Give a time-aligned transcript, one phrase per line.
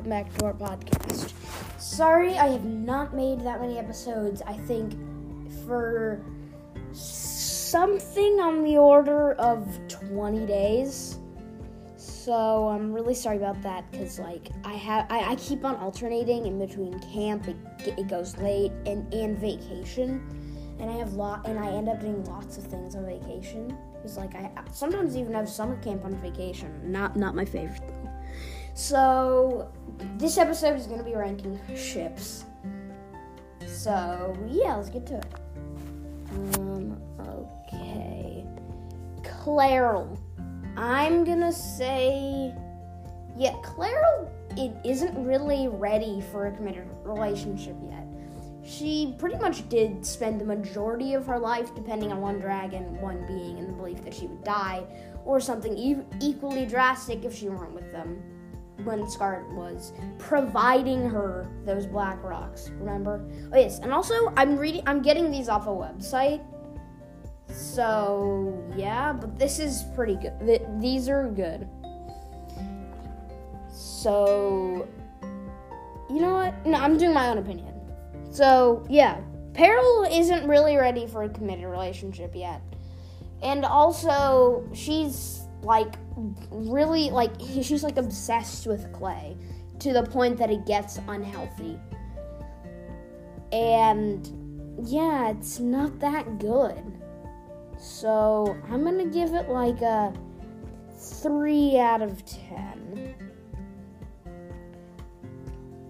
[0.00, 1.32] welcome back to our podcast.
[1.78, 4.40] Sorry, I have not made that many episodes.
[4.46, 4.94] I think
[5.66, 6.22] for
[6.92, 11.18] something on the order of 20 days.
[11.96, 16.46] So I'm really sorry about that because like I have I, I keep on alternating
[16.46, 17.56] in between camp it,
[17.86, 20.22] it goes late and and vacation
[20.78, 23.76] and I have lot and I end up doing lots of things on vacation.
[24.02, 26.90] It's like I sometimes even have summer camp on vacation.
[26.90, 28.19] Not not my favorite though.
[28.74, 29.70] So
[30.16, 32.44] this episode is gonna be ranking ships.
[33.66, 35.26] So yeah, let's get to it.
[36.32, 38.44] Um, okay.
[39.22, 40.18] Clayril.
[40.76, 42.54] I'm gonna say
[43.36, 48.06] yeah, Clayril it isn't really ready for a committed relationship yet
[48.70, 53.26] she pretty much did spend the majority of her life depending on one dragon, one
[53.26, 54.84] being, in the belief that she would die,
[55.24, 58.22] or something e- equally drastic if she weren't with them.
[58.84, 63.24] When Scarlet was providing her those black rocks, remember?
[63.52, 66.42] Oh yes, and also I'm reading, I'm getting these off a website.
[67.52, 70.38] So yeah, but this is pretty good.
[70.40, 71.68] Th- these are good.
[73.72, 74.86] So
[76.10, 76.66] you know what?
[76.66, 77.72] No, I'm doing my own opinion.
[78.32, 79.20] So, yeah,
[79.54, 82.60] Peril isn't really ready for a committed relationship yet.
[83.42, 85.94] And also, she's like
[86.50, 89.36] really like she's like obsessed with Clay
[89.80, 91.78] to the point that it gets unhealthy.
[93.52, 96.82] And yeah, it's not that good.
[97.78, 100.12] So, I'm to give it like a
[100.98, 103.14] 3 out of 10.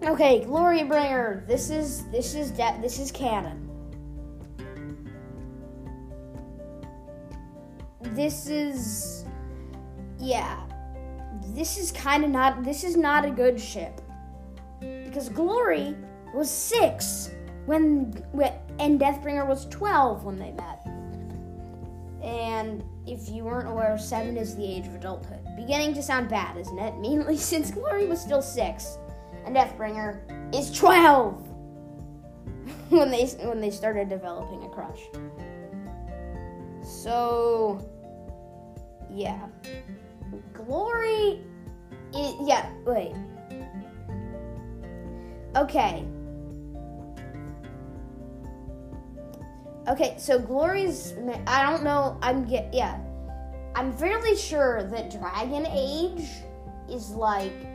[0.04, 1.46] Okay, Glorybringer.
[1.46, 3.68] This is this is de- this is canon.
[8.00, 9.19] This is
[10.20, 10.60] yeah.
[11.54, 14.00] This is kind of not this is not a good ship.
[14.80, 15.96] Because Glory
[16.34, 17.30] was 6
[17.66, 18.24] when,
[18.78, 20.86] and Deathbringer was 12 when they met.
[22.22, 25.44] And if you weren't aware, 7 is the age of adulthood.
[25.56, 26.96] Beginning to sound bad, isn't it?
[27.00, 28.98] Mainly since Glory was still 6
[29.44, 30.20] and Deathbringer
[30.54, 31.48] is 12
[32.90, 35.00] when they when they started developing a crush.
[36.84, 37.84] So
[39.12, 39.46] yeah.
[40.70, 41.40] Glory
[42.14, 43.12] is, yeah, wait.
[45.56, 46.04] Okay.
[49.88, 51.14] Okay, so Glory's
[51.48, 53.00] I don't know, I'm get yeah.
[53.74, 56.28] I'm fairly sure that Dragon Age
[56.88, 57.66] is like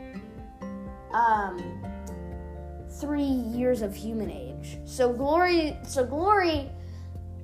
[1.12, 1.84] um,
[2.98, 4.78] three years of human age.
[4.86, 6.70] So glory, so glory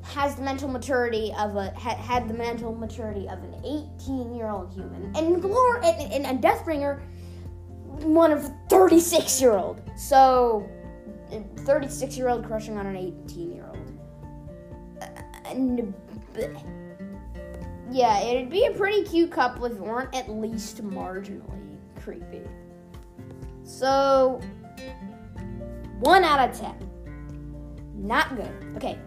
[0.02, 4.48] has the mental maturity of a ha, had the mental maturity of an 18 year
[4.48, 7.00] old human, and glory and, and, Deathbringer
[8.04, 9.80] one of 36 year old.
[9.96, 10.68] So
[11.58, 13.98] 36 year old crushing on an 18 year old.
[15.00, 15.06] Uh,
[15.46, 15.94] and
[16.36, 16.46] uh,
[17.90, 22.42] yeah, it'd be a pretty cute couple if it weren't at least marginally creepy.
[23.64, 24.40] So,
[26.00, 26.90] 1 out of 10.
[27.94, 28.52] Not good.
[28.76, 28.98] Okay.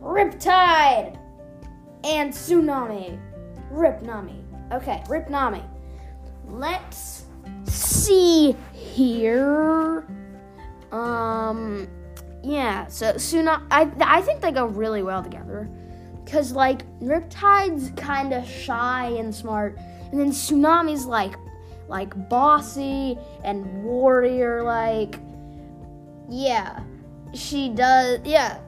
[0.00, 1.18] Riptide
[2.04, 3.18] and Tsunami.
[3.72, 4.42] Ripnami.
[4.72, 5.62] Okay, Ripnami.
[6.46, 7.24] Let's
[7.64, 10.06] see here.
[10.92, 11.88] Um,
[12.42, 15.68] yeah, so Tsunami, I, I think they go really well together.
[16.24, 19.78] Because, like, Riptide's kind of shy and smart,
[20.10, 21.34] and then Tsunami's like
[21.88, 25.18] like bossy and warrior like
[26.28, 26.82] yeah
[27.32, 28.58] she does yeah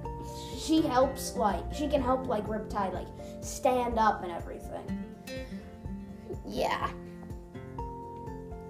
[0.60, 3.06] she helps like she can help like riptide like
[3.40, 5.04] stand up and everything
[6.46, 6.90] yeah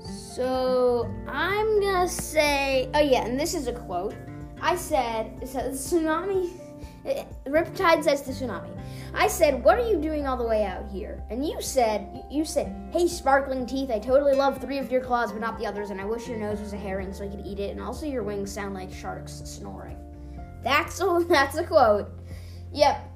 [0.01, 4.15] so i'm gonna say oh yeah and this is a quote
[4.61, 6.51] i said so tsunami
[7.47, 8.77] riptide says to tsunami
[9.13, 12.45] I said, "What are you doing all the way out here?" And you said, "You
[12.45, 15.91] said, hey, sparkling teeth, I totally love three of your claws, but not the others,
[15.91, 18.07] and I wish your nose was a herring so I could eat it, and also
[18.07, 20.00] your wings sound like sharks snoring."
[20.63, 22.11] That's a that's a quote.
[22.73, 23.11] Yep,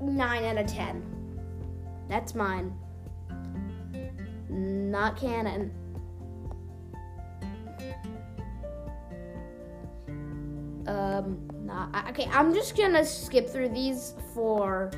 [0.00, 1.02] nine out of ten.
[2.08, 2.72] That's mine.
[4.48, 5.72] Not canon.
[10.86, 12.28] Um, not okay.
[12.32, 14.90] I'm just gonna skip through these for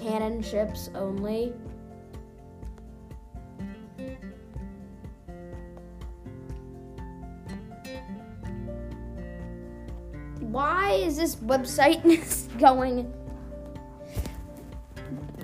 [0.00, 1.54] canon ships only.
[11.18, 13.12] Is this website is going?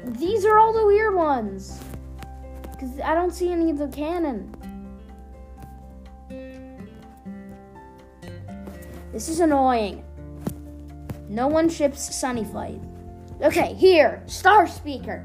[0.04, 1.80] These are all the weird ones.
[2.62, 4.54] Because I don't see any of the canon.
[9.12, 10.04] This is annoying.
[11.28, 12.80] No one ships Sunny Flight.
[13.40, 15.24] Okay, here, Star Speaker.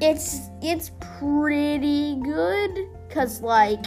[0.00, 3.84] It's it's pretty good cuz like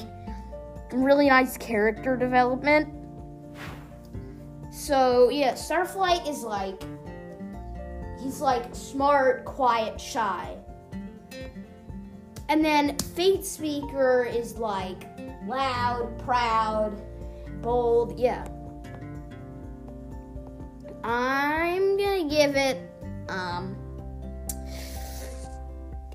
[0.92, 3.00] really nice character development.
[4.71, 6.81] So, yeah, Starflight is like
[8.21, 10.56] he's like smart, quiet, shy.
[12.47, 15.06] And then Fate Speaker is like
[15.45, 17.01] loud, proud,
[17.62, 18.18] bold.
[18.18, 18.47] Yeah.
[21.03, 22.77] I'm gonna give it
[23.29, 23.75] um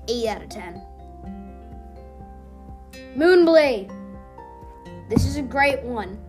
[0.07, 0.81] eight out of ten.
[3.15, 3.91] Moonblade.
[5.09, 6.19] This is a great one.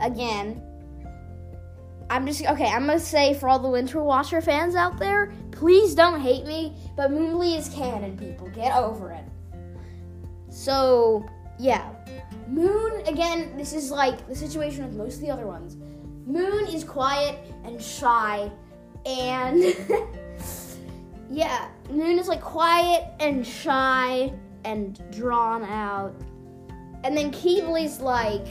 [0.00, 0.62] Again,
[2.10, 2.66] I'm just okay.
[2.66, 6.76] I'm gonna say for all the Winter Watcher fans out there, please don't hate me,
[6.96, 8.16] but Moonblade is canon.
[8.16, 9.24] People, get over it.
[10.50, 11.26] So
[11.58, 11.90] yeah,
[12.48, 13.56] Moon again.
[13.56, 15.76] This is like the situation with most of the other ones.
[16.26, 18.50] Moon is quiet and shy,
[19.06, 19.62] and
[21.30, 24.32] yeah, Moon is like quiet and shy
[24.64, 26.14] and drawn out.
[27.04, 28.46] And then Qibli's like,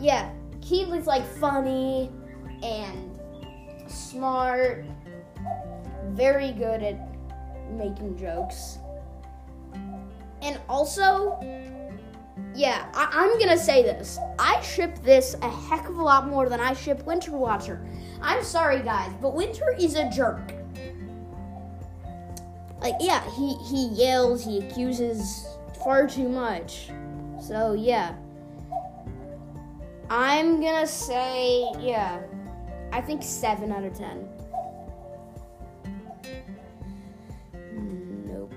[0.00, 0.30] yeah,
[0.60, 2.10] Qibli's like funny
[2.62, 3.18] and
[3.86, 4.84] smart,
[6.08, 6.98] very good at
[7.70, 8.78] making jokes.
[10.42, 11.38] And also,
[12.54, 14.18] yeah, I, am gonna say this.
[14.38, 17.86] I ship this a heck of a lot more than I ship Winter Watcher.
[18.22, 20.54] I'm sorry, guys, but Winter is a jerk.
[22.80, 25.46] Like, yeah, he, he yells, he accuses
[25.84, 26.90] far too much.
[27.46, 28.14] So, yeah.
[30.12, 32.20] I'm gonna say, yeah,
[32.92, 34.28] I think 7 out of 10.
[38.26, 38.52] Nope.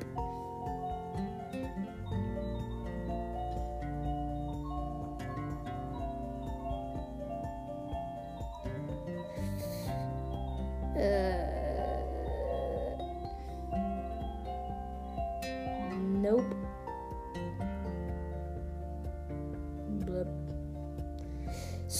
[10.98, 11.63] Uh,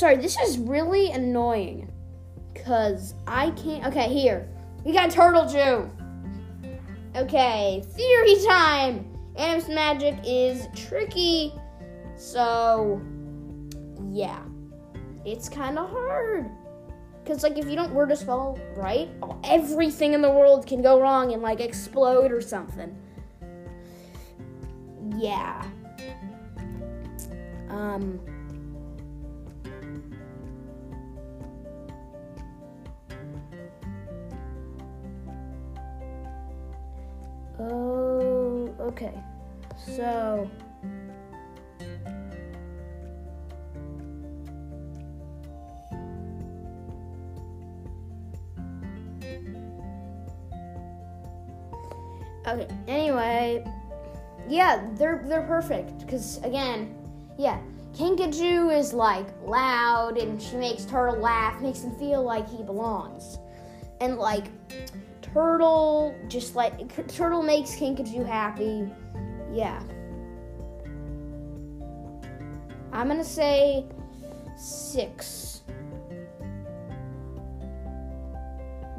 [0.04, 1.90] Sorry, this is really annoying.
[2.66, 3.86] Cause I can't.
[3.86, 4.50] Okay, here.
[4.84, 5.90] We got Turtlejou.
[7.16, 9.18] Okay, theory time.
[9.38, 11.54] Animus magic is tricky.
[12.18, 13.02] So,
[14.12, 14.44] yeah.
[15.26, 16.52] It's kind of hard.
[17.24, 19.08] Because, like, if you don't word a spell right,
[19.46, 22.94] everything in the world can go wrong and, like, explode or something
[25.18, 25.66] yeah.
[27.70, 28.20] Um.
[37.64, 39.14] Oh, okay.
[39.96, 40.50] So.
[52.46, 53.66] Okay, anyway,
[54.50, 56.94] yeah, they're they're perfect because again,
[57.38, 57.60] yeah,
[57.94, 63.38] Kinkajou is like loud and she makes Turtle laugh, makes him feel like he belongs,
[64.02, 64.48] and like
[65.34, 68.88] Turtle just like Turtle makes Kinkajou happy.
[69.52, 69.82] Yeah,
[72.92, 73.86] I'm gonna say
[74.56, 75.62] six.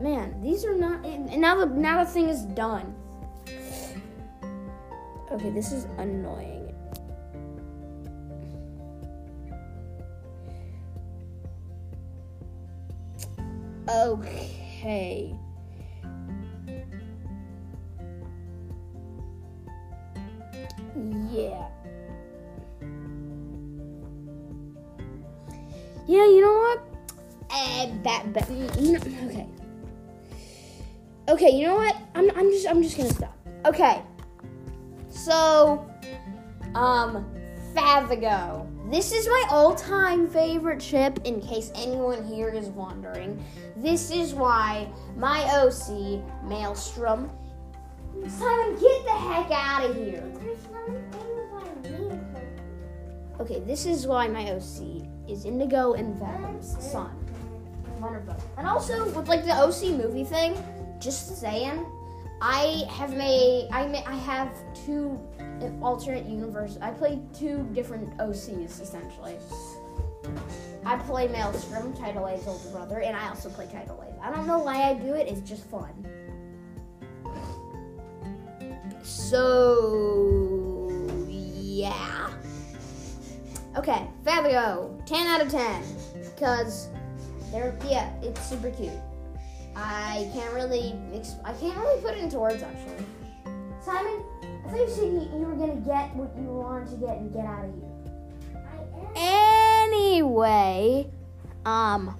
[0.00, 1.06] Man, these are not.
[1.06, 2.94] And now the now the thing is done.
[5.30, 6.74] Okay, this is annoying.
[13.88, 15.34] Okay.
[31.54, 31.96] You know what?
[32.16, 33.38] I'm, I'm just, I'm just gonna stop.
[33.64, 34.02] Okay.
[35.08, 35.88] So,
[36.74, 37.24] um,
[37.72, 38.68] Favago.
[38.90, 43.42] This is my all-time favorite ship, in case anyone here is wondering.
[43.76, 47.30] This is why my OC, Maelstrom,
[48.26, 50.24] Simon, get the heck out of here.
[53.38, 57.16] Okay, this is why my OC is Indigo and Venom's son.
[58.58, 60.54] And also, with like the OC movie thing,
[61.04, 61.84] just saying,
[62.40, 65.20] I have made I may, I have two
[65.80, 66.78] alternate universes.
[66.80, 69.36] I play two different OCs essentially.
[70.86, 74.14] I play Maelstrom, Tidal Wave's older brother, and I also play Tidal Wave.
[74.20, 75.28] I don't know why I do it.
[75.28, 75.92] It's just fun.
[79.02, 80.16] So
[81.28, 82.30] yeah.
[83.76, 83.92] Okay.
[83.94, 85.82] Okay, Fabio, 10 out of 10.
[86.14, 86.88] Because
[87.50, 88.92] they're, yeah, it's super cute.
[89.76, 93.04] I can't really, ex- I can't really put it into words actually.
[93.82, 94.22] Simon,
[94.64, 97.44] I thought you said you, were gonna get what you wanted to get and get
[97.44, 97.94] out of here.
[99.16, 101.10] Anyway,
[101.66, 102.16] um,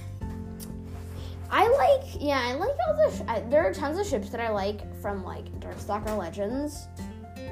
[1.50, 3.16] I like, yeah, I like all the.
[3.16, 6.88] Sh- I, there are tons of ships that I like from like Darkstalker Legends,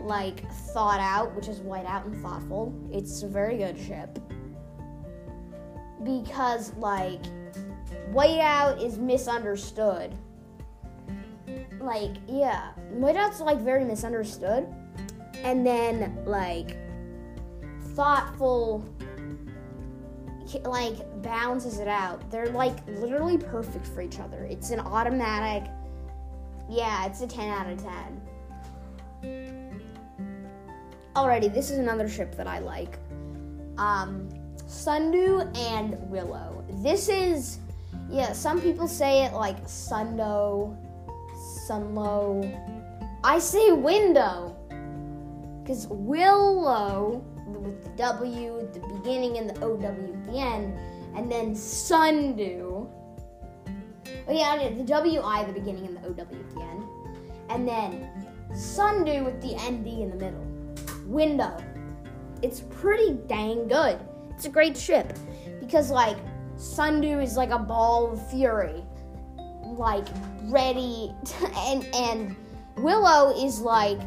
[0.02, 2.74] like Thought Out, which is Whiteout and Thoughtful.
[2.92, 4.18] It's a very good ship
[6.04, 7.22] because like
[8.12, 10.14] Whiteout is misunderstood.
[11.80, 14.66] Like, yeah, Whiteout's like very misunderstood,
[15.42, 16.76] and then like
[17.94, 18.84] thoughtful
[20.64, 22.30] like balances it out.
[22.30, 24.44] They're like literally perfect for each other.
[24.44, 25.70] It's an automatic.
[26.68, 27.82] Yeah, it's a 10 out of
[29.22, 29.80] 10.
[31.16, 32.98] Alrighty, this is another ship that I like.
[33.78, 34.28] Um,
[34.66, 36.64] Sundew and Willow.
[36.82, 37.58] This is,
[38.10, 40.76] yeah, some people say it like Sundo,
[41.66, 42.42] Sunlow.
[43.24, 44.56] I say window.
[45.62, 50.76] Because Willow with the W at the beginning and the OW at the end,
[51.16, 52.86] and then Sundew.
[54.28, 56.84] Oh yeah, the WI at the beginning and the OW at the end,
[57.48, 58.08] and then
[58.54, 60.46] Sundew with the ND in the middle.
[61.06, 61.56] Window.
[62.42, 64.00] It's pretty dang good.
[64.30, 65.16] It's a great ship
[65.60, 66.16] because like
[66.62, 68.84] Sundew is like a ball of fury,
[69.64, 70.06] like
[70.44, 72.36] ready, to, and and
[72.76, 73.98] Willow is like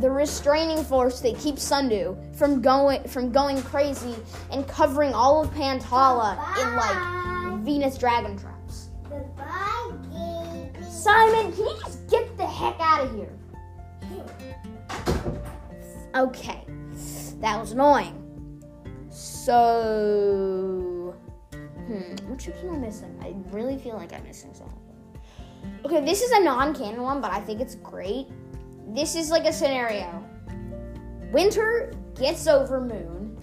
[0.00, 4.14] the restraining force that keeps Sundew from going from going crazy
[4.52, 8.90] and covering all of Pantala in like Venus dragon traps.
[9.08, 10.84] Goodbye, Gabe.
[10.88, 13.36] Simon, can you just get the heck out of here?
[16.14, 16.64] Okay,
[17.40, 18.20] that was annoying.
[19.10, 20.83] So,
[21.86, 23.18] hmm, what ships am I missing?
[23.22, 24.80] I really feel like I'm missing something.
[25.84, 28.26] Okay, this is a non-canon one, but I think it's great.
[28.88, 30.24] This is like a scenario.
[31.32, 33.36] Winter gets over Moon,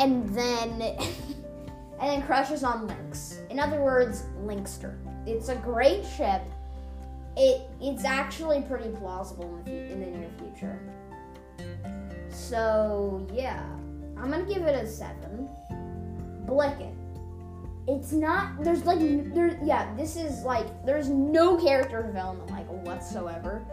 [0.00, 3.40] and then and then crushes on Lynx.
[3.50, 4.96] In other words, Linkster.
[5.26, 6.42] It's a great ship.
[7.36, 10.78] It it's actually pretty plausible in the, in the near future.
[12.28, 13.62] So yeah,
[14.16, 15.48] I'm gonna give it a seven.
[16.44, 17.01] Blicket.
[17.88, 18.62] It's not.
[18.62, 19.00] There's like
[19.34, 19.58] there.
[19.62, 23.64] Yeah, this is like there's no character development like whatsoever.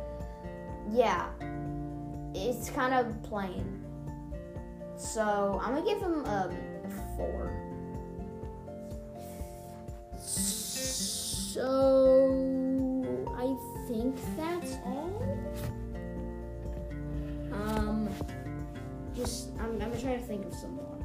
[0.92, 1.28] Yeah,
[2.34, 3.86] it's kind of plain.
[4.98, 6.52] So I'm gonna give him a
[7.16, 7.54] four.
[11.60, 11.66] So
[13.38, 13.56] I
[13.88, 15.24] think that's all.
[17.54, 18.10] Um,
[19.16, 20.98] just I'm, I'm gonna try to think of some more.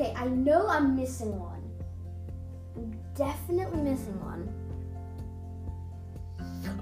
[0.00, 1.62] Okay, I know I'm missing one.
[2.76, 4.48] I'm definitely missing one.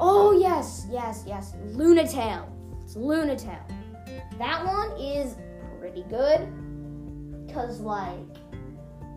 [0.01, 2.47] Oh yes, yes, yes, Lunatail.
[2.83, 3.61] It's Lunatail.
[4.39, 5.35] That one is
[5.81, 6.49] pretty good.
[7.53, 8.37] Cause like,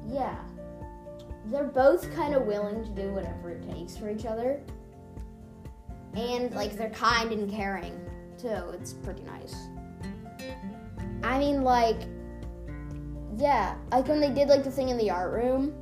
[0.07, 0.37] yeah,
[1.45, 4.59] they're both kind of willing to do whatever it takes for each other,
[6.15, 7.99] and like they're kind and caring
[8.39, 8.71] too.
[8.73, 9.55] It's pretty nice.
[11.23, 12.01] I mean, like,
[13.37, 15.73] yeah, like when they did like the thing in the art room,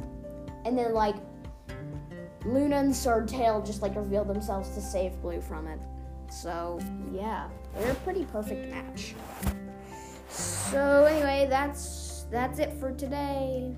[0.65, 1.15] and then like
[2.45, 5.79] Luna and Swordtail just like revealed themselves to save Blue from it.
[6.31, 6.79] So
[7.11, 9.15] yeah, they're a pretty perfect match.
[10.29, 13.75] So anyway, that's that's it for today.